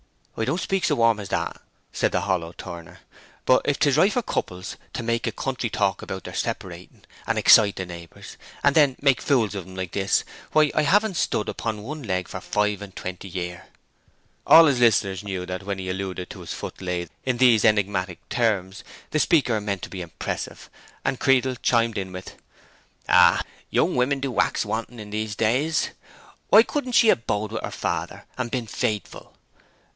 "I 0.35 0.45
don't 0.45 0.59
speak 0.61 0.85
so 0.85 0.95
warm 0.95 1.19
as 1.19 1.29
that," 1.29 1.61
said 1.93 2.11
the 2.11 2.21
hollow 2.21 2.53
turner, 2.53 3.01
"but 3.45 3.61
if 3.65 3.77
'tis 3.77 3.97
right 3.97 4.11
for 4.11 4.23
couples 4.23 4.75
to 4.93 5.03
make 5.03 5.27
a 5.27 5.31
country 5.31 5.69
talk 5.69 6.01
about 6.01 6.23
their 6.23 6.33
separating, 6.33 7.03
and 7.27 7.37
excite 7.37 7.75
the 7.75 7.85
neighbors, 7.85 8.37
and 8.63 8.75
then 8.75 8.95
make 8.99 9.21
fools 9.21 9.53
of 9.53 9.67
'em 9.67 9.75
like 9.75 9.91
this, 9.91 10.23
why, 10.53 10.71
I 10.73 10.81
haven't 10.81 11.17
stood 11.17 11.47
upon 11.47 11.83
one 11.83 12.01
leg 12.01 12.27
for 12.27 12.41
five 12.41 12.81
and 12.81 12.95
twenty 12.95 13.27
year." 13.29 13.67
All 14.47 14.65
his 14.65 14.79
listeners 14.79 15.23
knew 15.23 15.45
that 15.45 15.61
when 15.61 15.77
he 15.77 15.87
alluded 15.87 16.31
to 16.31 16.39
his 16.39 16.53
foot 16.55 16.81
lathe 16.81 17.11
in 17.23 17.37
these 17.37 17.63
enigmatic 17.63 18.27
terms, 18.29 18.83
the 19.11 19.19
speaker 19.19 19.61
meant 19.61 19.83
to 19.83 19.89
be 19.91 20.01
impressive; 20.01 20.71
and 21.05 21.19
Creedle 21.19 21.57
chimed 21.61 21.99
in 21.99 22.11
with, 22.11 22.33
"Ah, 23.07 23.43
young 23.69 23.95
women 23.95 24.19
do 24.19 24.31
wax 24.31 24.65
wanton 24.65 24.99
in 24.99 25.11
these 25.11 25.35
days! 25.35 25.89
Why 26.49 26.63
couldn't 26.63 26.93
she 26.93 27.09
ha' 27.11 27.15
bode 27.27 27.51
with 27.51 27.61
her 27.63 27.69
father, 27.69 28.25
and 28.35 28.49
been 28.49 28.65
faithful?" 28.65 29.35